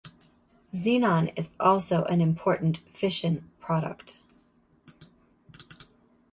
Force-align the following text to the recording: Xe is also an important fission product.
Xe 0.73 1.31
is 1.35 1.51
also 1.59 2.05
an 2.05 2.21
important 2.21 2.79
fission 2.91 3.51
product. 3.59 4.17